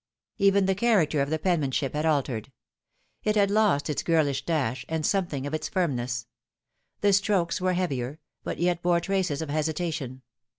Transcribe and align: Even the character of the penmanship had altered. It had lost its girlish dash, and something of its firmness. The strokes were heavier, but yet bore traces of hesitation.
Even 0.39 0.65
the 0.65 0.73
character 0.73 1.21
of 1.21 1.29
the 1.29 1.37
penmanship 1.37 1.93
had 1.93 2.07
altered. 2.07 2.51
It 3.23 3.35
had 3.35 3.51
lost 3.51 3.87
its 3.87 4.01
girlish 4.01 4.43
dash, 4.45 4.83
and 4.89 5.05
something 5.05 5.45
of 5.45 5.53
its 5.53 5.69
firmness. 5.69 6.25
The 7.01 7.13
strokes 7.13 7.61
were 7.61 7.73
heavier, 7.73 8.19
but 8.43 8.57
yet 8.57 8.81
bore 8.81 8.99
traces 8.99 9.43
of 9.43 9.49
hesitation. 9.49 10.23